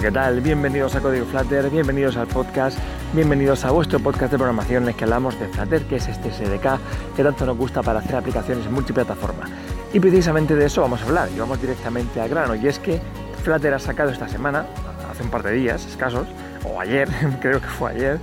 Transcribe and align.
¿qué 0.00 0.10
tal? 0.12 0.40
Bienvenidos 0.40 0.94
a 0.94 1.00
Código 1.00 1.24
Flutter, 1.24 1.68
bienvenidos 1.70 2.16
al 2.16 2.26
podcast, 2.26 2.78
bienvenidos 3.14 3.64
a 3.64 3.70
vuestro 3.70 3.98
podcast 3.98 4.30
de 4.30 4.36
programación 4.36 4.82
en 4.82 4.90
el 4.90 4.94
que 4.94 5.04
hablamos 5.04 5.40
de 5.40 5.48
Flutter, 5.48 5.82
que 5.84 5.96
es 5.96 6.06
este 6.06 6.30
SDK 6.30 6.78
que 7.16 7.24
tanto 7.24 7.46
nos 7.46 7.56
gusta 7.56 7.82
para 7.82 7.98
hacer 7.98 8.14
aplicaciones 8.14 8.70
multiplataforma. 8.70 9.48
Y 9.92 9.98
precisamente 9.98 10.54
de 10.54 10.66
eso 10.66 10.82
vamos 10.82 11.00
a 11.00 11.06
hablar, 11.06 11.28
y 11.34 11.38
vamos 11.38 11.60
directamente 11.60 12.20
al 12.20 12.28
grano, 12.28 12.54
y 12.54 12.68
es 12.68 12.78
que 12.78 13.00
Flutter 13.42 13.72
ha 13.72 13.78
sacado 13.78 14.10
esta 14.10 14.28
semana, 14.28 14.66
hace 15.10 15.22
un 15.22 15.30
par 15.30 15.42
de 15.42 15.52
días 15.52 15.84
escasos, 15.86 16.28
o 16.64 16.78
ayer, 16.78 17.08
creo 17.40 17.60
que 17.60 17.68
fue 17.68 17.92
ayer, 17.92 18.18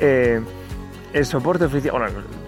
eh, 0.00 0.40
el 1.12 1.26
soporte 1.26 1.66
oficial, 1.66 1.92
bueno, 1.92 2.06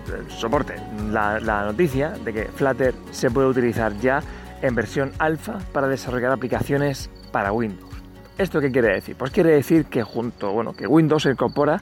el 0.09 0.31
soporte, 0.31 0.75
la, 1.11 1.39
la 1.39 1.65
noticia 1.65 2.11
de 2.11 2.33
que 2.33 2.45
Flutter 2.47 2.95
se 3.11 3.31
puede 3.31 3.47
utilizar 3.47 3.95
ya 3.99 4.23
en 4.63 4.75
versión 4.75 5.13
alfa 5.19 5.59
para 5.73 5.87
desarrollar 5.87 6.33
aplicaciones 6.33 7.11
para 7.31 7.53
Windows. 7.53 7.84
¿Esto 8.37 8.61
qué 8.61 8.73
quiere 8.73 8.95
decir? 8.95 9.15
Pues 9.17 9.31
quiere 9.31 9.51
decir 9.51 9.87
que 9.87 10.03
junto, 10.03 10.51
bueno, 10.51 10.73
que 10.73 10.89
Windows 10.89 11.23
se 11.23 11.31
incorpora 11.31 11.81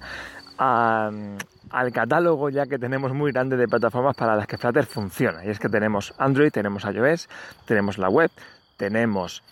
al 0.59 1.93
catálogo 1.93 2.51
ya 2.51 2.67
que 2.67 2.79
tenemos 2.79 3.15
muy 3.15 3.33
grande 3.33 3.57
de 3.57 3.67
plataformas 3.67 4.15
para 4.15 4.37
las 4.37 4.47
que 4.47 4.59
Flutter 4.59 4.85
funciona. 4.85 5.45
Y 5.45 5.49
es 5.49 5.59
que 5.59 5.71
tenemos 5.71 6.13
Android, 6.19 6.51
tenemos 6.51 6.85
iOS, 6.85 7.29
tenemos 7.65 7.97
la 7.97 8.11
web, 8.11 8.31
tenemos, 8.77 9.43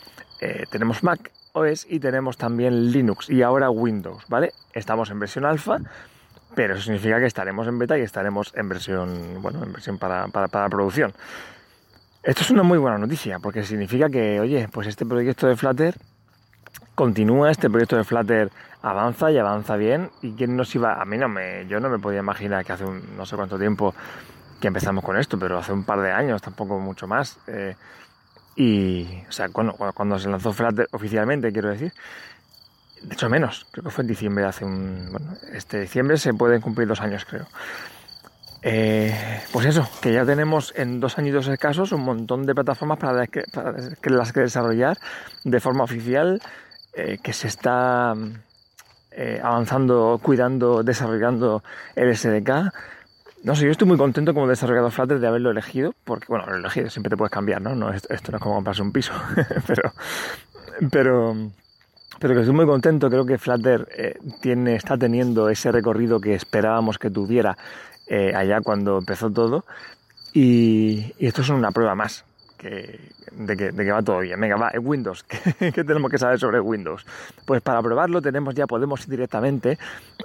eh, 0.43 0.65
tenemos 0.71 1.03
Mac 1.03 1.33
OS 1.53 1.87
y 1.89 2.01
tenemos 2.01 2.37
también 2.37 2.93
Linux 2.93 3.31
y 3.31 3.43
ahora 3.43 3.71
Windows, 3.71 4.25
¿vale? 4.29 4.53
Estamos 4.75 5.11
en 5.11 5.21
versión 5.21 5.47
alfa, 5.47 5.79
pero 6.55 6.75
eso 6.75 6.83
significa 6.83 7.19
que 7.19 7.27
estaremos 7.27 7.67
en 7.67 7.79
beta 7.79 7.99
y 7.99 8.03
estaremos 8.03 8.53
en 8.55 8.69
versión, 8.69 9.41
bueno, 9.41 9.65
en 9.65 9.73
versión 9.73 9.97
para, 9.97 10.29
para, 10.29 10.49
para 10.49 10.69
producción. 10.69 11.15
Esto 12.23 12.43
es 12.43 12.51
una 12.51 12.63
muy 12.63 12.77
buena 12.77 12.99
noticia 12.99 13.39
porque 13.39 13.63
significa 13.63 14.11
que, 14.11 14.39
oye, 14.39 14.69
pues 14.71 14.87
este 14.87 15.07
proyecto 15.07 15.47
de 15.47 15.57
Flutter 15.57 15.97
continúa, 17.01 17.51
este 17.51 17.71
proyecto 17.71 17.97
de 17.97 18.05
Flutter 18.05 18.51
avanza 18.83 19.31
y 19.31 19.39
avanza 19.39 19.77
bien. 19.77 20.11
¿Y 20.21 20.33
quién 20.33 20.55
nos 20.55 20.75
iba? 20.75 21.01
A 21.01 21.07
mí 21.07 21.17
no 21.17 21.31
me, 21.31 21.67
yo 21.67 21.81
no 21.81 21.89
me 21.89 21.99
podía 21.99 22.19
imaginar 22.19 22.63
que 22.63 22.75
hace 22.75 22.85
un, 22.85 23.17
no 23.17 23.25
sé 23.25 23.37
cuánto 23.37 23.59
tiempo 23.59 23.95
que 24.61 24.69
empezamos 24.69 25.03
con 25.03 25.17
esto, 25.17 25.39
pero 25.39 25.57
hace 25.57 25.73
un 25.73 25.85
par 25.85 26.03
de 26.03 26.13
años, 26.13 26.43
tampoco 26.43 26.79
mucho 26.79 27.07
más. 27.07 27.39
Eh, 27.47 27.75
y, 28.55 29.25
o 29.27 29.33
sea, 29.33 29.49
cuando, 29.49 29.73
cuando 29.95 30.19
se 30.19 30.29
lanzó 30.29 30.53
Flutter 30.53 30.89
oficialmente, 30.93 31.51
quiero 31.51 31.71
decir, 31.71 31.91
de 33.01 33.15
hecho 33.15 33.31
menos, 33.31 33.67
creo 33.71 33.85
que 33.85 33.91
fue 33.91 34.03
en 34.03 34.09
diciembre, 34.09 34.45
hace 34.45 34.67
un, 34.67 35.09
bueno, 35.11 35.33
este 35.55 35.81
diciembre 35.81 36.19
se 36.19 36.35
pueden 36.35 36.61
cumplir 36.61 36.87
dos 36.87 37.01
años, 37.01 37.25
creo. 37.25 37.47
Eh, 38.61 39.41
pues 39.55 39.65
eso, 39.65 39.89
que 40.03 40.13
ya 40.13 40.27
tenemos 40.27 40.75
en 40.77 41.01
dos 41.01 41.17
añitos 41.17 41.49
escasos 41.49 41.93
un 41.93 42.03
montón 42.03 42.45
de 42.45 42.55
plataformas 42.55 42.99
para, 42.99 43.25
las 44.03 44.33
que 44.35 44.41
desarrollar 44.41 44.99
de 45.45 45.61
forma 45.61 45.85
oficial, 45.85 46.43
eh, 46.95 47.19
que 47.23 47.33
se 47.33 47.49
está 47.49 48.15
eh, 49.11 49.41
avanzando, 49.43 50.19
cuidando, 50.23 50.83
desarrollando 50.83 51.63
el 51.97 52.17
SDK. 52.17 52.73
No 53.43 53.57
sé, 53.57 53.65
yo 53.65 53.71
estoy 53.71 53.89
muy 53.89 53.97
contento 53.97 54.35
como 54.35 54.47
desarrollador 54.47 54.93
Flutter 54.93 55.19
de 55.19 55.27
haberlo 55.27 55.51
elegido, 55.51 55.95
porque 56.05 56.27
bueno, 56.29 56.47
lo 56.47 56.57
elegido 56.57 56.91
siempre 56.91 57.11
te 57.11 57.17
puedes 57.17 57.33
cambiar, 57.33 57.63
¿no? 57.63 57.91
esto, 57.91 58.33
no 58.33 58.37
es 58.37 58.43
como 58.43 58.57
comprarse 58.57 58.83
un 58.83 58.93
piso, 58.93 59.15
pero, 59.67 59.95
pero, 60.91 61.35
pero 62.19 62.35
que 62.35 62.41
estoy 62.41 62.55
muy 62.55 62.67
contento, 62.67 63.09
creo 63.09 63.25
que 63.25 63.39
Flutter 63.39 64.19
tiene, 64.43 64.75
está 64.75 64.99
teniendo 64.99 65.49
ese 65.49 65.73
recorrido 65.73 66.21
que 66.21 66.35
esperábamos 66.35 66.99
que 66.99 67.09
tuviera 67.09 67.57
eh, 68.13 68.35
allá 68.35 68.61
cuando 68.61 68.99
empezó 68.99 69.31
todo. 69.31 69.65
Y, 70.33 71.15
esto 71.21 71.43
es 71.43 71.49
una 71.49 71.71
prueba 71.71 71.95
más 71.95 72.25
que, 72.61 73.01
de, 73.33 73.57
que, 73.57 73.73
de, 73.73 73.85
que, 73.85 73.91
va 73.91 74.03
todo 74.03 74.19
bien. 74.21 74.39
Venga, 74.39 74.57
va, 74.57 74.71
en 74.73 74.87
Windows. 74.87 75.25
¿Qué, 75.59 75.73
tenemos 75.73 76.11
que 76.11 76.19
saber 76.19 76.39
sobre 76.39 76.61
Windows? 76.61 77.07
Pues 77.47 77.63
para 77.63 77.83
probarlo 77.83 78.21
tenemos 78.21 78.55
ya, 78.55 78.67
podemos 78.67 79.01
ir 79.05 79.09
directamente. 79.09 79.79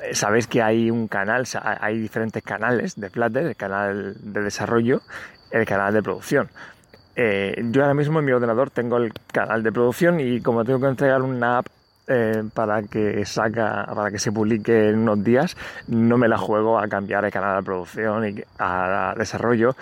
Eh, 0.03 0.13
sabéis 0.13 0.47
que 0.47 0.62
hay 0.62 0.91
un 0.91 1.07
canal, 1.07 1.46
hay 1.63 1.97
diferentes 1.97 2.44
canales 2.44 3.00
de 3.00 3.09
Flutter, 3.09 3.46
el 3.46 3.56
canal 3.56 4.16
de 4.19 4.41
desarrollo, 4.41 5.01
el 5.51 5.66
canal 5.66 5.94
de 5.94 6.03
producción. 6.03 6.50
Eh, 7.16 7.63
yo 7.72 7.81
ahora 7.81 7.94
mismo 7.94 8.19
en 8.19 8.25
mi 8.25 8.34
ordenador 8.34 8.69
tengo 8.69 8.97
el 8.97 9.13
canal 9.31 9.63
de 9.63 9.72
producción 9.72 10.19
y 10.19 10.41
como 10.41 10.66
tengo 10.66 10.81
que 10.81 10.88
entregar 10.88 11.22
una 11.22 11.59
app 11.59 11.67
eh, 12.07 12.44
para 12.53 12.84
que 12.84 13.25
saca, 13.25 13.85
para 13.96 14.12
que 14.12 14.19
se 14.19 14.31
publique 14.31 14.90
en 14.90 15.00
unos 15.00 15.23
días, 15.23 15.56
no 15.88 16.17
me 16.17 16.28
la 16.28 16.38
juego 16.38 16.78
a 16.78 16.88
cambiar 16.88 17.23
el 17.23 17.31
canal 17.31 17.57
de 17.57 17.63
producción 17.63 18.28
y 18.28 18.44
a 18.59 19.16
desarrollo 19.17 19.75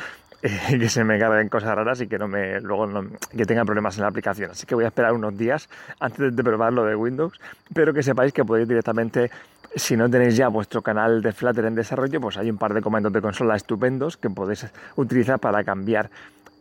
y 0.44 0.78
que 0.80 0.90
se 0.90 1.04
me 1.04 1.18
carguen 1.18 1.48
cosas 1.48 1.74
raras 1.76 2.02
y 2.02 2.08
que 2.08 2.18
no 2.18 2.28
me 2.28 2.60
luego 2.60 2.88
que 3.36 3.46
tenga 3.46 3.64
problemas 3.64 3.96
en 3.98 4.02
la 4.02 4.10
aplicación. 4.10 4.52
Así 4.52 4.66
que 4.66 4.76
voy 4.76 4.84
a 4.84 4.88
esperar 4.88 5.14
unos 5.14 5.38
días 5.38 5.70
antes 6.00 6.36
de 6.36 6.44
probar 6.44 6.74
lo 6.74 6.84
de 6.84 6.96
Windows, 6.96 7.40
pero 7.74 7.94
que 7.94 8.04
sepáis 8.04 8.34
que 8.34 8.44
podéis 8.44 8.68
directamente 8.68 9.32
si 9.76 9.96
no 9.98 10.10
tenéis 10.10 10.36
ya 10.36 10.50
vuestro 10.50 10.82
canal 10.82 11.22
de 11.22 11.32
Flutter 11.32 11.66
en 11.66 11.76
desarrollo, 11.76 12.22
pues 12.22 12.38
hay 12.38 12.50
un 12.52 12.58
par 12.58 12.74
de 12.74 12.82
comandos 12.82 13.12
de 13.12 13.22
consola 13.22 13.56
estupendos 13.56 14.18
que 14.18 14.30
podéis 14.30 14.68
utilizar 14.98 15.40
para 15.40 15.64
cambiar 15.64 16.10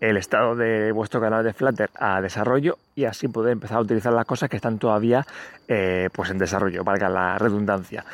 el 0.01 0.17
estado 0.17 0.57
de 0.57 0.93
vuestro 0.93 1.21
canal 1.21 1.45
de 1.45 1.53
Flutter 1.53 1.91
a 1.95 2.21
desarrollo 2.21 2.79
y 2.95 3.05
así 3.05 3.29
poder 3.29 3.53
empezar 3.53 3.79
a 3.79 3.81
utilizar 3.81 4.13
las 4.13 4.25
cosas 4.25 4.49
que 4.49 4.57
están 4.57 4.79
todavía 4.79 5.27
eh, 5.69 6.09
pues 6.13 6.31
en 6.31 6.39
desarrollo, 6.39 6.85
valga 6.85 7.09
la 7.09 7.37
redundancia. 7.39 8.05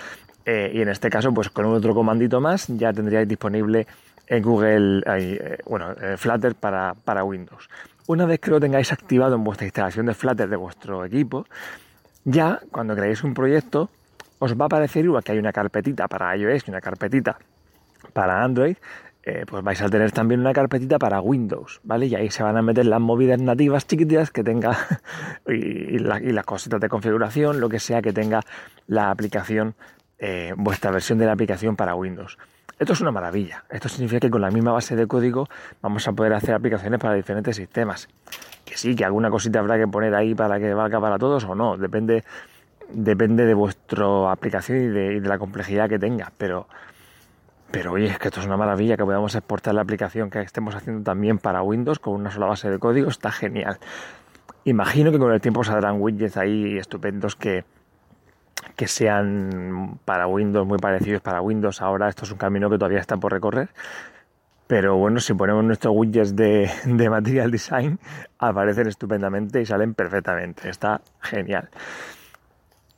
Eh, 0.44 0.72
y 0.74 0.80
en 0.80 0.88
este 0.88 1.10
caso, 1.10 1.32
pues 1.32 1.50
con 1.50 1.66
otro 1.66 1.94
comandito 1.94 2.40
más 2.40 2.66
ya 2.68 2.92
tendríais 2.92 3.28
disponible 3.28 3.86
en 4.28 4.42
Google, 4.42 5.02
eh, 5.06 5.58
bueno, 5.66 5.94
Flutter 6.16 6.54
para, 6.54 6.94
para 6.94 7.24
Windows. 7.24 7.68
Una 8.06 8.26
vez 8.26 8.40
que 8.40 8.50
lo 8.50 8.60
tengáis 8.60 8.92
activado 8.92 9.34
en 9.34 9.44
vuestra 9.44 9.66
instalación 9.66 10.06
de 10.06 10.14
Flutter 10.14 10.48
de 10.48 10.56
vuestro 10.56 11.04
equipo, 11.04 11.46
ya 12.24 12.60
cuando 12.70 12.94
creéis 12.94 13.24
un 13.24 13.34
proyecto, 13.34 13.90
os 14.38 14.54
va 14.54 14.64
a 14.64 14.66
aparecer 14.66 15.04
igual 15.04 15.24
que 15.24 15.32
hay 15.32 15.38
una 15.38 15.52
carpetita 15.52 16.08
para 16.08 16.36
iOS 16.36 16.66
y 16.66 16.70
una 16.70 16.80
carpetita 16.80 17.38
para 18.12 18.42
Android, 18.42 18.76
eh, 19.24 19.44
pues 19.46 19.62
vais 19.62 19.80
a 19.82 19.88
tener 19.88 20.10
también 20.12 20.40
una 20.40 20.52
carpetita 20.52 20.98
para 20.98 21.20
Windows, 21.20 21.80
¿vale? 21.82 22.06
Y 22.06 22.14
ahí 22.14 22.30
se 22.30 22.42
van 22.42 22.56
a 22.56 22.62
meter 22.62 22.86
las 22.86 23.00
movidas 23.00 23.40
nativas 23.40 23.86
chiquititas 23.86 24.30
que 24.30 24.42
tenga 24.42 24.78
y, 25.46 25.98
las 25.98 26.44
cositas 26.46 26.80
de 26.80 26.88
configuración, 26.88 27.60
lo 27.60 27.68
que 27.68 27.78
sea 27.78 28.00
que 28.00 28.12
tenga 28.12 28.40
la 28.86 29.10
aplicación, 29.10 29.74
eh, 30.18 30.54
vuestra 30.56 30.90
versión 30.90 31.18
de 31.18 31.26
la 31.26 31.32
aplicación 31.32 31.76
para 31.76 31.94
Windows. 31.94 32.38
Esto 32.78 32.92
es 32.92 33.00
una 33.00 33.10
maravilla. 33.10 33.64
Esto 33.70 33.88
significa 33.88 34.20
que 34.20 34.30
con 34.30 34.40
la 34.40 34.50
misma 34.50 34.70
base 34.70 34.94
de 34.94 35.06
código 35.08 35.48
vamos 35.82 36.06
a 36.06 36.12
poder 36.12 36.32
hacer 36.32 36.54
aplicaciones 36.54 37.00
para 37.00 37.14
diferentes 37.14 37.56
sistemas. 37.56 38.08
Que 38.64 38.76
sí, 38.76 38.94
que 38.94 39.04
alguna 39.04 39.30
cosita 39.30 39.58
habrá 39.58 39.76
que 39.78 39.88
poner 39.88 40.14
ahí 40.14 40.34
para 40.34 40.60
que 40.60 40.72
valga 40.74 41.00
para 41.00 41.18
todos 41.18 41.44
o 41.44 41.56
no. 41.56 41.76
Depende, 41.76 42.22
depende 42.88 43.46
de 43.46 43.54
vuestra 43.54 44.30
aplicación 44.30 44.78
y 44.78 44.86
de, 44.88 45.20
la 45.20 45.38
complejidad 45.38 45.88
que 45.88 45.98
tenga. 45.98 46.32
Pero 46.38 46.68
pero 47.70 47.92
oye, 47.92 48.06
es 48.06 48.18
que 48.18 48.28
esto 48.28 48.40
es 48.40 48.46
una 48.46 48.56
maravilla 48.56 48.96
que 48.96 49.04
podamos 49.04 49.34
exportar 49.34 49.74
la 49.74 49.82
aplicación 49.82 50.30
que 50.30 50.40
estemos 50.40 50.74
haciendo 50.74 51.02
también 51.02 51.38
para 51.38 51.62
Windows 51.62 51.98
con 51.98 52.14
una 52.14 52.30
sola 52.30 52.46
base 52.46 52.70
de 52.70 52.78
código, 52.78 53.10
está 53.10 53.30
genial. 53.30 53.78
Imagino 54.64 55.12
que 55.12 55.18
con 55.18 55.32
el 55.32 55.40
tiempo 55.40 55.64
saldrán 55.64 56.00
widgets 56.00 56.38
ahí 56.38 56.78
estupendos 56.78 57.36
que, 57.36 57.64
que 58.76 58.86
sean 58.86 59.98
para 60.04 60.26
Windows 60.26 60.66
muy 60.66 60.78
parecidos 60.78 61.20
para 61.20 61.40
Windows. 61.40 61.82
Ahora 61.82 62.08
esto 62.08 62.24
es 62.24 62.32
un 62.32 62.38
camino 62.38 62.70
que 62.70 62.78
todavía 62.78 63.00
está 63.00 63.16
por 63.16 63.32
recorrer. 63.32 63.70
Pero 64.66 64.96
bueno, 64.96 65.18
si 65.20 65.32
ponemos 65.32 65.64
nuestros 65.64 65.94
widgets 65.96 66.36
de, 66.36 66.70
de 66.84 67.10
Material 67.10 67.50
Design, 67.50 67.98
aparecen 68.38 68.86
estupendamente 68.86 69.60
y 69.60 69.66
salen 69.66 69.94
perfectamente. 69.94 70.68
Está 70.68 71.00
genial. 71.20 71.70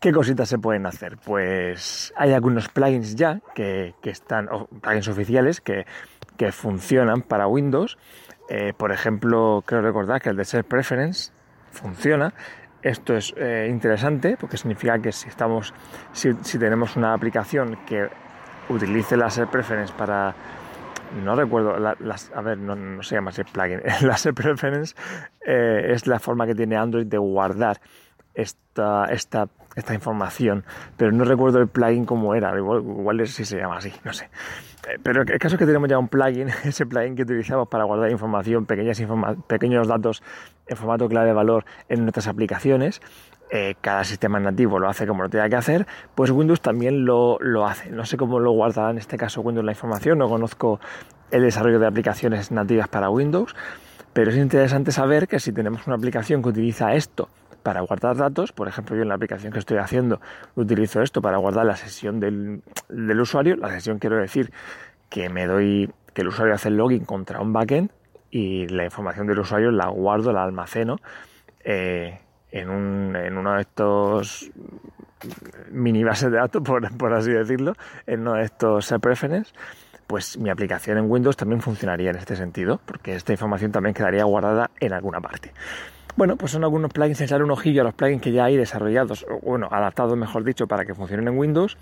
¿Qué 0.01 0.13
cositas 0.13 0.49
se 0.49 0.59
pueden 0.59 0.87
hacer? 0.87 1.19
Pues 1.19 2.15
hay 2.17 2.33
algunos 2.33 2.71
plugins 2.71 3.17
ya 3.17 3.41
que, 3.55 3.95
están, 4.03 4.49
o 4.51 4.67
plugins 4.67 5.09
oficiales 5.09 5.61
que, 5.61 5.85
funcionan 6.53 7.21
para 7.21 7.47
Windows. 7.47 7.99
Eh, 8.49 8.73
por 8.75 8.93
ejemplo, 8.93 9.63
creo 9.67 9.83
recordar 9.83 10.23
que 10.23 10.31
el 10.31 10.37
de 10.37 10.47
Set 10.47 10.67
Preference 10.67 11.33
funciona. 11.71 12.33
Esto 12.83 13.15
es 13.17 13.35
eh, 13.37 13.69
interesante 13.71 14.37
porque 14.41 14.57
significa 14.57 14.99
que 14.99 15.13
si 15.13 15.29
estamos, 15.29 15.75
si, 16.13 16.33
tenemos 16.59 16.97
una 16.97 17.13
aplicación 17.13 17.79
que 17.87 18.09
utilice 18.69 19.17
la 19.17 19.29
Set 19.29 19.49
Preference 19.51 19.93
para 19.93 20.35
no 21.25 21.35
recuerdo, 21.35 21.77
las, 21.79 22.31
a 22.35 22.41
ver, 22.41 22.57
no, 22.59 23.03
se 23.03 23.17
llama 23.17 23.31
ese 23.31 23.45
plugin. 23.45 23.83
La 24.03 24.17
Set 24.17 24.35
Preference 24.35 24.95
eh, 25.45 25.91
es 25.93 26.07
la 26.07 26.21
forma 26.21 26.47
que 26.47 26.55
tiene 26.55 26.77
Android 26.77 27.07
de 27.07 27.19
guardar 27.19 27.81
esta, 28.35 29.07
esta, 29.07 29.49
esta 29.77 29.95
información, 29.95 30.65
pero 30.97 31.13
no 31.13 31.25
recuerdo 31.25 31.59
el 31.59 31.69
plugin 31.69 32.05
como 32.05 32.35
era, 32.35 32.57
igual, 32.57 32.83
igual 32.83 33.27
si 33.27 33.45
se 33.45 33.59
llama 33.59 33.79
así, 33.79 33.93
no 34.05 34.13
sé. 34.13 34.31
Eh, 34.89 34.99
pero 35.03 35.23
el 35.23 35.39
caso 35.39 35.57
es 35.57 35.59
que 35.59 35.67
tenemos 35.67 35.89
ya 35.89 35.99
un 35.99 36.09
plugin, 36.09 36.49
ese 36.65 36.87
plugin 36.87 37.15
que 37.15 37.23
utilizamos 37.23 37.69
para 37.69 37.85
guardar 37.85 38.11
información, 38.11 38.67
pequeños 38.67 39.89
datos 39.89 40.23
en 40.67 40.77
formato 40.77 41.09
clave 41.09 41.33
valor 41.33 41.65
en 41.89 42.03
nuestras 42.03 42.29
aplicaciones. 42.29 43.01
Eh, 43.53 43.75
cada 43.81 44.05
sistema 44.05 44.39
nativo 44.39 44.79
lo 44.79 44.89
hace 44.89 45.09
como 45.09 45.25
lo 45.25 45.29
tenga 45.29 45.49
que 45.49 45.57
hacer, 45.57 45.87
pues 46.15 46.31
Windows 46.31 46.61
también 46.61 47.05
lo, 47.05 47.37
lo 47.41 47.67
hace. 47.67 47.91
No 47.91 48.05
sé 48.05 48.17
cómo 48.17 48.39
lo 48.39 48.53
guardará 48.53 48.91
en 48.91 48.99
este 48.99 49.17
caso 49.17 49.41
Windows 49.41 49.65
la 49.65 49.73
información, 49.73 50.19
no 50.19 50.29
conozco 50.29 50.79
el 51.33 51.43
desarrollo 51.43 51.81
de 51.81 51.87
aplicaciones 51.87 52.53
nativas 52.53 52.87
para 52.87 53.11
Windows, 53.11 53.57
pero 54.13 54.31
es 54.31 54.37
interesante 54.37 54.93
saber 54.93 55.27
que 55.27 55.41
si 55.41 55.53
tenemos 55.53 55.85
una 55.89 55.97
aplicación 55.97 56.43
que 56.43 56.49
utiliza 56.49 56.95
esto 56.95 57.29
para 57.71 57.83
guardar 57.83 58.17
datos. 58.17 58.51
Por 58.51 58.67
ejemplo, 58.67 58.97
yo 58.97 59.03
en 59.03 59.09
la 59.09 59.15
aplicación 59.15 59.53
que 59.53 59.61
estoy 59.61 59.79
haciendo 59.79 60.21
utilizo 60.57 61.03
esto 61.03 61.23
para 61.23 61.37
guardar 61.37 61.67
la 61.67 61.77
sesión 61.77 62.19
del, 62.19 62.63
usuario. 63.21 63.55
La 63.55 63.71
sesión 63.71 64.01
quiero 64.01 64.17
decir 64.17 64.51
que 65.09 65.29
me 65.29 65.47
doy, 65.47 65.89
que 66.13 66.23
el 66.23 66.29
usuario 66.29 66.53
hace 66.53 66.67
el 66.67 66.77
login 66.77 67.05
contra 67.05 67.41
un 67.41 67.53
backend 67.53 67.93
y 68.29 68.67
la 68.67 68.85
información 68.85 69.29
del 69.29 69.39
usuario 69.39 69.71
la 69.71 69.87
guardo, 69.87 70.33
la 70.33 70.43
almaceno 70.43 70.97
eh, 71.63 72.19
en, 72.51 72.71
un, 72.71 73.15
en 73.15 73.39
uno 73.39 73.55
de 73.55 73.61
estos 73.61 74.51
mini 75.71 76.03
bases 76.03 76.33
de 76.33 76.39
datos, 76.39 76.63
por, 76.63 76.97
por 76.97 77.13
así 77.13 77.31
decirlo, 77.31 77.75
en 78.09 78.23
uno 78.23 78.35
de 78.35 78.47
estos 78.47 78.93
preferences 79.01 79.55
pues 80.09 80.37
mi 80.39 80.51
aplicación 80.51 80.99
en 80.99 81.09
Windows 81.09 81.37
también 81.37 81.61
funcionaría 81.61 82.11
en 82.11 82.17
este 82.17 82.35
sentido, 82.35 82.81
porque 82.85 83.15
esta 83.15 83.31
información 83.31 83.71
también 83.71 83.95
quedaría 83.95 84.25
guardada 84.25 84.73
en 84.81 84.93
alguna 84.93 85.21
parte. 85.21 85.53
Bueno, 86.21 86.37
pues 86.37 86.53
son 86.53 86.65
algunos 86.65 86.93
plugins, 86.93 87.19
echar 87.23 87.43
un 87.43 87.51
ojillo 87.51 87.81
a 87.81 87.85
los 87.85 87.95
plugins 87.95 88.21
que 88.21 88.31
ya 88.31 88.45
hay 88.45 88.55
desarrollados, 88.55 89.25
o 89.27 89.39
bueno, 89.41 89.69
adaptados 89.71 90.19
mejor 90.19 90.45
dicho, 90.45 90.67
para 90.67 90.85
que 90.85 90.95
funcionen 90.95 91.29
en 91.29 91.39
Windows. 91.39 91.79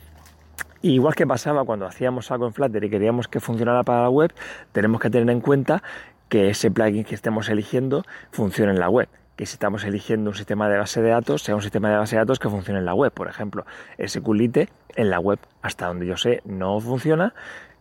igual 0.81 1.17
que 1.17 1.26
pasaba 1.26 1.64
cuando 1.64 1.87
hacíamos 1.87 2.31
algo 2.31 2.46
en 2.46 2.52
Flutter 2.52 2.85
y 2.85 2.88
queríamos 2.88 3.26
que 3.26 3.40
funcionara 3.40 3.82
para 3.82 4.02
la 4.02 4.11
web, 4.11 4.32
tenemos 4.70 5.00
que 5.00 5.11
tener 5.11 5.29
en 5.29 5.40
cuenta 5.40 5.82
que 6.29 6.50
ese 6.50 6.70
plugin 6.70 7.02
que 7.02 7.17
estemos 7.17 7.49
eligiendo 7.49 8.05
funcione 8.31 8.70
en 8.70 8.79
la 8.79 8.88
web 8.88 9.08
que 9.35 9.44
si 9.44 9.55
estamos 9.55 9.82
eligiendo 9.82 10.31
un 10.31 10.37
sistema 10.37 10.69
de 10.69 10.79
base 10.79 11.02
de 11.02 11.11
datos, 11.11 11.43
sea 11.43 11.56
un 11.56 11.62
sistema 11.62 11.90
de 11.90 11.96
base 11.96 12.14
de 12.14 12.20
datos 12.20 12.38
que 12.38 12.49
funcione 12.49 12.79
en 12.79 12.85
la 12.85 12.94
web. 12.94 13.11
Por 13.12 13.26
ejemplo, 13.29 13.67
SQLite 14.05 14.69
en 14.94 15.11
la 15.11 15.19
web, 15.19 15.40
hasta 15.62 15.87
donde 15.87 16.06
yo 16.06 16.17
sé, 16.17 16.43
no 16.44 16.79
funciona 16.79 17.35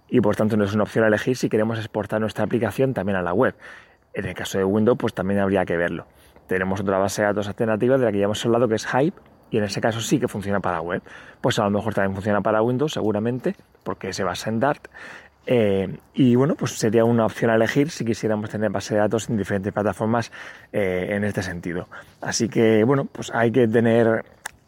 y 0.09 0.21
por 0.21 0.36
tanto 0.36 0.57
no 0.57 0.65
es 0.65 0.74
una 0.74 0.83
opción 0.83 1.06
a 1.06 1.07
elegir 1.07 1.38
si 1.38 1.50
queremos 1.50 1.77
exportar 1.77 2.19
nuestra 2.19 2.45
aplicación 2.45 2.95
también 2.95 3.15
a 3.15 3.21
la 3.21 3.33
web. 3.33 3.54
En 4.15 4.25
el 4.25 4.33
caso 4.33 4.57
de 4.57 4.63
Windows, 4.63 4.98
pues 4.98 5.13
también 5.13 5.39
habría 5.39 5.63
que 5.63 5.77
verlo. 5.77 6.07
Tenemos 6.47 6.79
otra 6.81 6.97
base 6.97 7.21
de 7.21 7.27
datos 7.27 7.47
alternativa 7.47 7.97
de 7.97 8.05
la 8.05 8.11
que 8.11 8.19
ya 8.19 8.25
hemos 8.25 8.45
hablado, 8.45 8.67
que 8.67 8.75
es 8.75 8.88
Hype, 8.88 9.19
y 9.49 9.57
en 9.57 9.63
ese 9.63 9.81
caso 9.81 10.01
sí 10.01 10.19
que 10.19 10.27
funciona 10.27 10.59
para 10.59 10.81
web. 10.81 11.01
Pues 11.41 11.59
a 11.59 11.63
lo 11.63 11.71
mejor 11.71 11.94
también 11.94 12.13
funciona 12.13 12.41
para 12.41 12.61
Windows, 12.61 12.94
seguramente, 12.94 13.55
porque 13.83 14.13
se 14.13 14.23
basa 14.23 14.49
en 14.49 14.59
Dart. 14.59 14.88
Eh, 15.49 15.97
y 16.13 16.35
bueno, 16.35 16.55
pues 16.55 16.71
sería 16.77 17.05
una 17.05 17.25
opción 17.25 17.49
a 17.49 17.55
elegir 17.55 17.89
si 17.89 18.03
quisiéramos 18.03 18.49
tener 18.49 18.69
base 18.69 18.95
de 18.95 18.99
datos 18.99 19.29
en 19.29 19.38
diferentes 19.38 19.71
plataformas 19.71 20.29
eh, 20.73 21.07
en 21.11 21.23
este 21.23 21.41
sentido. 21.41 21.88
Así 22.19 22.49
que 22.49 22.83
bueno, 22.83 23.05
pues 23.05 23.31
hay 23.33 23.49
que 23.51 23.65
tener, 23.65 24.25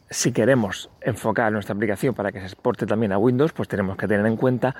si 0.09 0.31
queremos 0.31 0.89
enfocar 1.01 1.51
nuestra 1.51 1.75
aplicación 1.75 2.15
para 2.15 2.31
que 2.31 2.39
se 2.39 2.45
exporte 2.45 2.85
también 2.85 3.11
a 3.11 3.17
Windows, 3.17 3.51
pues 3.51 3.67
tenemos 3.67 3.97
que 3.97 4.07
tener 4.07 4.25
en 4.25 4.37
cuenta 4.37 4.73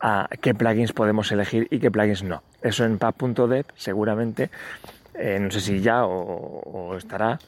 a 0.00 0.28
qué 0.40 0.54
plugins 0.54 0.92
podemos 0.92 1.30
elegir 1.30 1.68
y 1.70 1.78
qué 1.78 1.88
plugins 1.92 2.24
no. 2.24 2.42
Eso 2.60 2.84
en 2.84 2.98
pub.dev 2.98 3.66
seguramente, 3.76 4.50
eh, 5.14 5.38
no 5.40 5.50
sé 5.50 5.60
si 5.60 5.80
ya 5.80 6.04
o, 6.04 6.96
estará, 6.96 7.38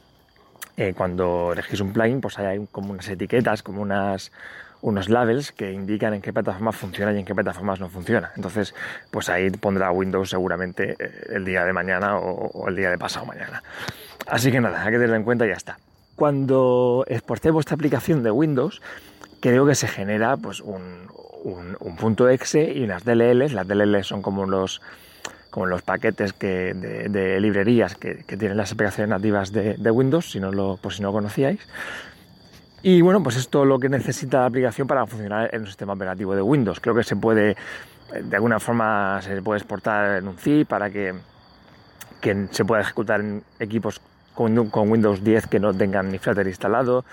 eh, 0.77 0.93
cuando 0.95 1.53
elegís 1.53 1.79
un 1.81 1.93
plugin, 1.93 2.21
pues 2.21 2.37
hay 2.39 2.65
como 2.71 2.91
unas 2.91 3.07
etiquetas, 3.07 3.63
como 3.63 3.81
unas 3.81 4.31
unos 4.81 5.09
labels 5.09 5.51
que 5.51 5.71
indican 5.71 6.13
en 6.13 6.21
qué 6.21 6.31
plataformas 6.31 6.75
funciona 6.75 7.11
y 7.11 7.17
en 7.17 7.25
qué 7.25 7.33
plataformas 7.33 7.79
no 7.79 7.89
funciona. 7.89 8.31
Entonces, 8.35 8.75
pues 9.09 9.29
ahí 9.29 9.49
pondrá 9.49 9.91
Windows 9.91 10.29
seguramente 10.29 10.95
eh, 10.99 11.27
el 11.29 11.43
día 11.43 11.65
de 11.65 11.73
mañana 11.73 12.19
o, 12.19 12.67
el 12.67 12.75
día 12.75 12.91
de 12.91 12.97
pasado 12.97 13.25
mañana. 13.25 13.63
Así 14.27 14.51
que 14.51 14.61
nada, 14.61 14.81
hay 14.83 14.91
que 14.91 14.97
tenerlo 14.97 15.15
en 15.15 15.23
cuenta 15.23 15.45
y 15.45 15.49
ya 15.49 15.55
está. 15.55 15.79
Cuando 16.15 17.03
exportéis 17.07 17.51
vuestra 17.51 17.73
aplicación 17.73 18.21
de 18.21 18.29
Windows, 18.29 18.81
creo 19.39 19.65
que 19.65 19.73
se 19.73 19.87
genera 19.87 20.37
pues 20.37 20.61
un, 20.61 21.09
un, 21.43 21.95
punto 21.95 22.29
exe 22.29 22.71
y 22.71 22.83
unas 22.83 23.03
DLLs. 23.03 23.53
Las 23.53 23.67
DLLs 23.67 24.05
son 24.05 24.21
como 24.21 24.45
los, 24.45 24.81
como 25.49 25.65
los 25.67 25.81
paquetes 25.81 26.33
que, 26.33 26.73
de, 26.73 27.39
librerías 27.39 27.95
que, 27.95 28.15
tienen 28.37 28.57
las 28.57 28.71
aplicaciones 28.71 29.09
nativas 29.09 29.51
de, 29.51 29.91
Windows, 29.91 30.31
si 30.31 30.39
no 30.39 30.51
lo, 30.51 30.77
por 30.77 30.93
si 30.93 31.01
no 31.01 31.11
conocíais. 31.11 31.59
Y 32.83 33.01
bueno, 33.01 33.23
pues 33.23 33.35
esto 33.35 33.63
es 33.63 33.67
lo 33.67 33.79
que 33.79 33.89
necesita 33.89 34.41
la 34.41 34.45
aplicación 34.45 34.87
para 34.87 35.07
funcionar 35.07 35.49
en 35.53 35.61
un 35.61 35.67
sistema 35.67 35.93
operativo 35.93 36.35
de 36.35 36.41
Windows. 36.41 36.79
Creo 36.79 36.93
que 36.93 37.03
se 37.03 37.15
puede, 37.15 37.55
de 38.13 38.35
alguna 38.35 38.59
forma, 38.59 39.19
se 39.23 39.41
puede 39.41 39.59
exportar 39.59 40.17
en 40.19 40.27
un 40.27 40.37
zip 40.37 40.67
para 40.67 40.89
que, 40.91 41.13
que 42.21 42.47
se 42.51 42.63
pueda 42.63 42.81
ejecutar 42.81 43.21
en 43.21 43.43
equipos 43.59 44.01
con, 44.35 44.69
con 44.69 44.91
Windows 44.91 45.23
10 45.23 45.47
que 45.47 45.59
no 45.59 45.73
tengan 45.73 46.11
ni 46.11 46.19
Flutter 46.19 46.45
instalado. 46.45 47.05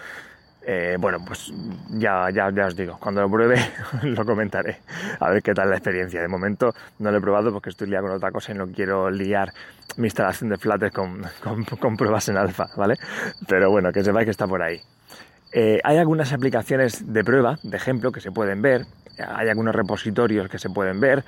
Eh, 0.64 0.96
bueno, 0.98 1.18
pues 1.26 1.52
ya, 1.90 2.30
ya, 2.30 2.50
ya 2.50 2.66
os 2.66 2.76
digo, 2.76 2.96
cuando 3.00 3.20
lo 3.20 3.30
pruebe 3.30 3.56
lo 4.02 4.24
comentaré, 4.24 4.78
a 5.18 5.30
ver 5.30 5.42
qué 5.42 5.54
tal 5.54 5.70
la 5.70 5.76
experiencia. 5.76 6.20
De 6.20 6.28
momento 6.28 6.72
no 7.00 7.10
lo 7.10 7.18
he 7.18 7.20
probado 7.20 7.52
porque 7.52 7.70
estoy 7.70 7.88
liado 7.88 8.06
con 8.06 8.16
otra 8.16 8.30
cosa 8.30 8.52
y 8.52 8.54
no 8.54 8.68
quiero 8.68 9.10
liar 9.10 9.52
mi 9.96 10.06
instalación 10.06 10.50
de 10.50 10.58
Flutter 10.58 10.92
con, 10.92 11.24
con, 11.80 11.96
pruebas 11.96 12.28
en 12.28 12.36
alfa, 12.36 12.68
¿vale? 12.76 12.96
Pero 13.48 13.70
bueno, 13.70 13.92
que 13.92 14.04
sepáis 14.04 14.26
que 14.26 14.30
está 14.30 14.46
por 14.46 14.62
ahí. 14.62 14.80
Eh, 15.52 15.80
hay 15.84 15.98
algunas 15.98 16.32
aplicaciones 16.32 17.12
de 17.12 17.24
prueba, 17.24 17.58
de 17.62 17.76
ejemplo, 17.76 18.12
que 18.12 18.20
se 18.20 18.30
pueden 18.30 18.62
ver, 18.62 18.86
hay 19.18 19.48
algunos 19.48 19.74
repositorios 19.74 20.48
que 20.48 20.58
se 20.58 20.70
pueden 20.70 21.00
ver 21.00 21.24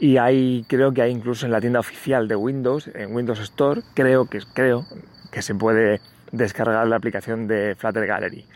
y 0.00 0.16
hay, 0.16 0.64
creo 0.68 0.92
que 0.92 1.02
hay 1.02 1.12
incluso 1.12 1.46
en 1.46 1.52
la 1.52 1.60
tienda 1.60 1.78
oficial 1.78 2.26
de 2.26 2.36
Windows, 2.36 2.88
en 2.94 3.14
Windows 3.14 3.38
Store, 3.40 3.82
creo 3.94 4.26
que, 4.26 4.40
creo 4.52 4.84
que 5.30 5.42
se 5.42 5.54
puede 5.54 6.00
descargar 6.32 6.86
la 6.88 6.96
aplicación 6.96 7.46
de 7.46 7.74
Flutter 7.76 8.06
Gallery. 8.06 8.46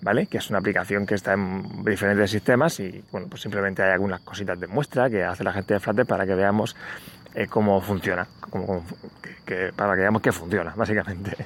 ¿Vale? 0.00 0.26
Que 0.26 0.38
es 0.38 0.50
una 0.50 0.58
aplicación 0.58 1.06
que 1.06 1.14
está 1.14 1.34
en 1.34 1.84
diferentes 1.84 2.30
sistemas 2.30 2.78
y, 2.80 3.02
bueno, 3.10 3.26
pues 3.28 3.42
simplemente 3.42 3.82
hay 3.82 3.92
algunas 3.92 4.20
cositas 4.20 4.58
de 4.58 4.66
muestra 4.66 5.08
que 5.10 5.24
hace 5.24 5.44
la 5.44 5.52
gente 5.52 5.74
de 5.74 5.80
Flutter 5.80 6.06
para 6.06 6.26
que 6.26 6.34
veamos 6.34 6.76
eh, 7.34 7.46
cómo 7.46 7.80
funciona, 7.80 8.26
para 9.76 9.94
que 9.94 10.00
veamos 10.00 10.22
que 10.22 10.32
funciona, 10.32 10.72
básicamente. 10.76 11.36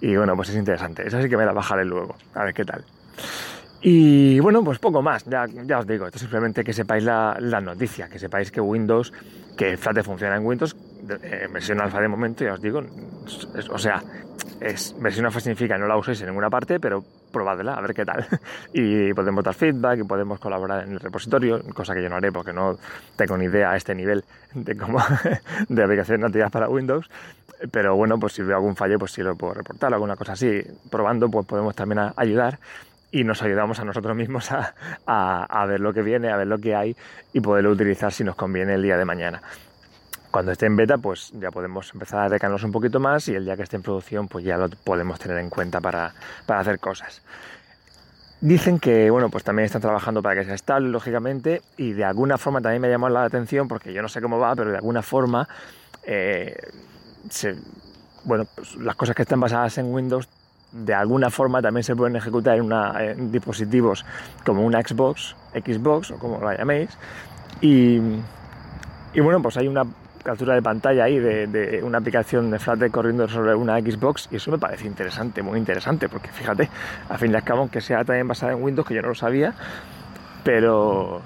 Y 0.00 0.16
bueno, 0.16 0.34
pues 0.36 0.50
es 0.50 0.56
interesante. 0.56 1.06
Esa 1.06 1.22
sí 1.22 1.28
que 1.28 1.36
me 1.36 1.44
la 1.44 1.52
bajaré 1.52 1.84
luego, 1.84 2.16
a 2.34 2.44
ver 2.44 2.54
qué 2.54 2.64
tal. 2.64 2.84
Y 3.80 4.40
bueno, 4.40 4.64
pues 4.64 4.80
poco 4.80 5.02
más, 5.02 5.24
ya, 5.24 5.46
ya 5.46 5.78
os 5.78 5.86
digo, 5.86 6.06
esto 6.06 6.18
simplemente 6.18 6.64
que 6.64 6.72
sepáis 6.72 7.04
la, 7.04 7.36
la 7.38 7.60
noticia, 7.60 8.08
que 8.08 8.18
sepáis 8.18 8.50
que 8.50 8.60
Windows, 8.60 9.12
que 9.56 9.76
Flutter 9.76 10.02
funciona 10.02 10.36
en 10.36 10.44
Windows, 10.44 10.74
eh, 11.22 11.46
versión 11.52 11.80
alfa 11.80 12.00
de 12.00 12.08
momento, 12.08 12.44
ya 12.44 12.54
os 12.54 12.60
digo, 12.60 12.82
o 13.70 13.78
sea, 13.78 14.02
es 14.60 14.94
versión 15.00 15.26
alfa 15.26 15.40
significa 15.40 15.78
no 15.78 15.86
la 15.86 15.96
uséis 15.96 16.20
en 16.20 16.28
ninguna 16.28 16.50
parte, 16.50 16.80
pero 16.80 17.02
probadla, 17.32 17.74
a 17.74 17.80
ver 17.80 17.94
qué 17.94 18.04
tal. 18.04 18.26
y 18.72 19.12
podemos 19.14 19.44
dar 19.44 19.54
feedback 19.54 20.00
y 20.00 20.04
podemos 20.04 20.40
colaborar 20.40 20.84
en 20.84 20.92
el 20.92 21.00
repositorio, 21.00 21.62
cosa 21.74 21.94
que 21.94 22.02
yo 22.02 22.08
no 22.08 22.16
haré 22.16 22.32
porque 22.32 22.52
no 22.52 22.76
tengo 23.16 23.36
ni 23.36 23.46
idea 23.46 23.70
a 23.72 23.76
este 23.76 23.94
nivel 23.94 24.24
de 24.54 24.76
cómo 24.76 24.98
de 25.68 25.82
aplicaciones 25.82 26.20
nativas 26.20 26.50
para 26.50 26.68
Windows. 26.68 27.08
Pero 27.72 27.96
bueno, 27.96 28.18
pues 28.18 28.34
si 28.34 28.42
veo 28.42 28.56
algún 28.56 28.76
fallo, 28.76 28.98
pues 28.98 29.12
si 29.12 29.22
lo 29.22 29.34
puedo 29.34 29.54
reportar, 29.54 29.92
alguna 29.92 30.16
cosa 30.16 30.32
así. 30.32 30.62
Probando, 30.90 31.28
pues 31.28 31.44
podemos 31.46 31.74
también 31.74 32.12
ayudar 32.16 32.58
y 33.10 33.24
nos 33.24 33.42
ayudamos 33.42 33.80
a 33.80 33.84
nosotros 33.84 34.16
mismos 34.16 34.50
a, 34.52 34.74
a, 35.06 35.66
ver 35.66 35.80
lo 35.80 35.92
que 35.92 36.02
viene, 36.02 36.30
a 36.30 36.36
ver 36.36 36.46
lo 36.46 36.58
que 36.58 36.74
hay 36.74 36.94
y 37.32 37.40
poderlo 37.40 37.70
utilizar 37.70 38.12
si 38.12 38.22
nos 38.22 38.36
conviene 38.36 38.74
el 38.74 38.82
día 38.82 38.96
de 38.96 39.04
mañana. 39.04 39.42
Cuando 40.38 40.52
esté 40.52 40.66
en 40.66 40.76
beta, 40.76 40.98
pues 40.98 41.32
ya 41.32 41.50
podemos 41.50 41.92
empezar 41.92 42.20
a 42.20 42.28
decanarnos 42.28 42.62
un 42.62 42.70
poquito 42.70 43.00
más 43.00 43.26
y 43.26 43.34
el 43.34 43.44
día 43.44 43.56
que 43.56 43.64
esté 43.64 43.74
en 43.74 43.82
producción, 43.82 44.28
pues 44.28 44.44
ya 44.44 44.56
lo 44.56 44.68
podemos 44.68 45.18
tener 45.18 45.36
en 45.38 45.50
cuenta 45.50 45.80
para, 45.80 46.14
para 46.46 46.60
hacer 46.60 46.78
cosas. 46.78 47.22
Dicen 48.40 48.78
que, 48.78 49.10
bueno, 49.10 49.30
pues 49.30 49.42
también 49.42 49.66
están 49.66 49.82
trabajando 49.82 50.22
para 50.22 50.36
que 50.36 50.44
sea 50.44 50.54
estable, 50.54 50.90
lógicamente, 50.90 51.60
y 51.76 51.92
de 51.92 52.04
alguna 52.04 52.38
forma 52.38 52.60
también 52.60 52.82
me 52.82 52.88
llamó 52.88 53.08
la 53.08 53.24
atención, 53.24 53.66
porque 53.66 53.92
yo 53.92 54.00
no 54.00 54.08
sé 54.08 54.22
cómo 54.22 54.38
va, 54.38 54.54
pero 54.54 54.70
de 54.70 54.76
alguna 54.76 55.02
forma, 55.02 55.48
eh, 56.04 56.56
bueno, 58.22 58.44
pues 58.54 58.76
las 58.76 58.94
cosas 58.94 59.16
que 59.16 59.22
están 59.22 59.40
basadas 59.40 59.76
en 59.78 59.92
Windows, 59.92 60.28
de 60.70 60.94
alguna 60.94 61.30
forma 61.30 61.60
también 61.60 61.82
se 61.82 61.96
pueden 61.96 62.14
ejecutar 62.14 62.58
en, 62.58 62.62
una, 62.62 62.94
en 63.02 63.32
dispositivos 63.32 64.06
como 64.46 64.64
una 64.64 64.82
Xbox, 64.82 65.34
Xbox 65.52 66.12
o 66.12 66.18
como 66.20 66.38
lo 66.38 66.56
llaméis, 66.56 66.90
y, 67.60 67.98
y 69.14 69.20
bueno, 69.20 69.42
pues 69.42 69.56
hay 69.56 69.66
una 69.66 69.82
captura 70.22 70.54
de 70.54 70.62
pantalla 70.62 71.04
ahí 71.04 71.18
de, 71.18 71.80
una 71.82 71.98
aplicación 71.98 72.50
de 72.50 72.58
Flutter 72.58 72.90
corriendo 72.90 73.28
sobre 73.28 73.54
una 73.54 73.78
Xbox 73.78 74.28
y 74.30 74.36
eso 74.36 74.50
me 74.50 74.58
parece 74.58 74.86
interesante, 74.86 75.42
muy 75.42 75.58
interesante, 75.58 76.08
porque 76.08 76.28
fíjate, 76.28 76.68
a 77.08 77.18
fin 77.18 77.32
de 77.32 77.42
cabo 77.42 77.70
que 77.70 77.80
sea 77.80 78.04
también 78.04 78.28
basada 78.28 78.52
en 78.52 78.62
Windows, 78.62 78.86
que 78.86 78.94
yo 78.94 79.02
no 79.02 79.08
lo 79.08 79.14
sabía, 79.14 79.54
pero, 80.44 81.20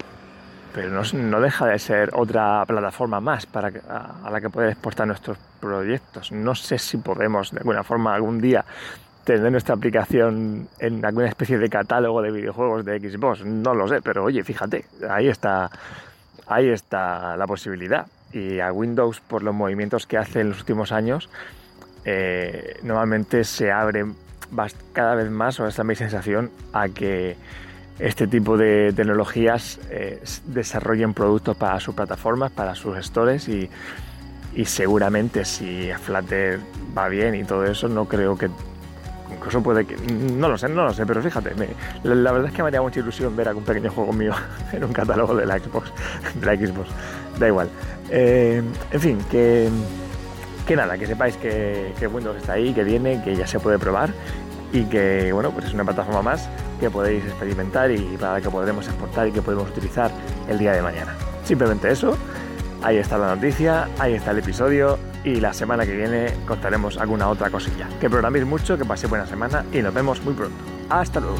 pero 0.73 1.03
no, 1.13 1.41
deja 1.41 1.67
de 1.67 1.79
ser 1.79 2.11
otra 2.13 2.63
plataforma 2.65 3.19
más 3.19 3.45
para 3.45 3.71
a, 3.89 4.29
la 4.29 4.41
que 4.41 4.49
poder 4.49 4.69
exportar 4.69 5.07
nuestros 5.07 5.37
proyectos. 5.59 6.31
No 6.31 6.55
sé 6.55 6.77
si 6.77 6.97
podemos 6.97 7.51
de 7.51 7.59
alguna 7.59 7.83
forma 7.83 8.13
algún 8.13 8.39
día 8.39 8.63
tener 9.23 9.51
nuestra 9.51 9.75
aplicación 9.75 10.67
en 10.79 11.05
alguna 11.05 11.27
especie 11.27 11.57
de 11.57 11.69
catálogo 11.69 12.21
de 12.21 12.31
videojuegos 12.31 12.83
de 12.83 12.99
Xbox, 12.99 13.45
no 13.45 13.73
lo 13.73 13.87
sé, 13.87 14.01
pero 14.01 14.25
oye, 14.25 14.43
fíjate, 14.43 14.85
ahí 15.09 15.29
está, 15.29 15.69
ahí 16.47 16.69
está 16.69 17.37
la 17.37 17.47
posibilidad 17.47 18.05
y 18.33 18.59
a 18.59 18.71
Windows 18.71 19.19
por 19.21 19.43
los 19.43 19.53
movimientos 19.53 20.07
que 20.07 20.17
hace 20.17 20.41
en 20.41 20.49
los 20.49 20.59
últimos 20.59 20.91
años, 20.91 21.29
eh, 22.05 22.79
normalmente 22.83 23.43
se 23.43 23.71
abre 23.71 24.05
cada 24.91 25.15
vez 25.15 25.29
más, 25.31 25.59
o 25.59 25.67
esta 25.67 25.81
es 25.81 25.87
mi 25.87 25.95
sensación, 25.95 26.51
a 26.73 26.89
que 26.89 27.35
este 27.99 28.27
tipo 28.27 28.57
de 28.57 28.91
tecnologías 28.95 29.79
eh, 29.89 30.21
desarrollen 30.47 31.13
productos 31.13 31.55
para 31.55 31.79
sus 31.79 31.95
plataformas, 31.95 32.51
para 32.51 32.75
sus 32.75 32.97
stores 32.97 33.47
y, 33.47 33.69
y 34.55 34.65
seguramente 34.65 35.45
si 35.45 35.91
Flutter 36.01 36.59
va 36.97 37.07
bien 37.07 37.35
y 37.35 37.43
todo 37.43 37.65
eso, 37.65 37.87
no 37.87 38.05
creo 38.05 38.37
que 38.37 38.49
incluso 39.35 39.61
puede 39.61 39.85
que, 39.85 39.95
no 39.97 40.49
lo 40.49 40.57
sé, 40.57 40.69
no 40.69 40.83
lo 40.83 40.93
sé, 40.93 41.05
pero 41.05 41.21
fíjate, 41.21 41.51
la, 42.03 42.31
verdad 42.31 42.49
es 42.49 42.53
que 42.53 42.61
me 42.61 42.67
haría 42.67 42.81
mucha 42.81 42.99
ilusión 42.99 43.35
ver 43.35 43.47
algún 43.47 43.63
pequeño 43.63 43.91
juego 43.91 44.13
mío 44.13 44.33
en 44.71 44.83
un 44.83 44.93
catálogo 44.93 45.35
de 45.35 45.45
la 45.45 45.59
Xbox, 45.59 45.91
de 46.35 46.45
la 46.45 46.55
Xbox, 46.55 46.89
da 47.39 47.47
igual. 47.47 47.69
Eh, 48.09 48.61
en 48.91 48.99
fin, 48.99 49.17
que, 49.29 49.69
que 50.67 50.75
nada, 50.75 50.97
que 50.97 51.07
sepáis 51.07 51.35
que, 51.37 51.93
que 51.99 52.07
Windows 52.07 52.37
está 52.37 52.53
ahí, 52.53 52.73
que 52.73 52.83
viene, 52.83 53.21
que 53.23 53.35
ya 53.35 53.47
se 53.47 53.59
puede 53.59 53.79
probar 53.79 54.11
y 54.73 54.85
que 54.85 55.31
bueno, 55.31 55.51
pues 55.51 55.65
es 55.65 55.73
una 55.73 55.83
plataforma 55.83 56.21
más 56.21 56.49
que 56.79 56.89
podéis 56.89 57.23
experimentar 57.23 57.91
y 57.91 58.17
para 58.19 58.33
la 58.33 58.41
que 58.41 58.49
podremos 58.49 58.85
exportar 58.87 59.27
y 59.27 59.31
que 59.31 59.41
podemos 59.41 59.69
utilizar 59.69 60.11
el 60.49 60.57
día 60.57 60.73
de 60.73 60.81
mañana. 60.81 61.15
Simplemente 61.45 61.91
eso, 61.91 62.17
ahí 62.81 62.97
está 62.97 63.17
la 63.17 63.35
noticia, 63.35 63.87
ahí 63.99 64.15
está 64.15 64.31
el 64.31 64.39
episodio 64.39 64.97
y 65.23 65.39
la 65.39 65.53
semana 65.53 65.85
que 65.85 65.95
viene 65.95 66.33
contaremos 66.45 66.97
alguna 66.97 67.29
otra 67.29 67.49
cosilla. 67.49 67.87
Que 67.99 68.09
programéis 68.09 68.45
mucho, 68.45 68.77
que 68.77 68.85
paséis 68.85 69.09
buena 69.09 69.25
semana 69.25 69.65
y 69.71 69.81
nos 69.81 69.93
vemos 69.93 70.23
muy 70.23 70.33
pronto. 70.33 70.57
Hasta 70.89 71.19
luego. 71.19 71.37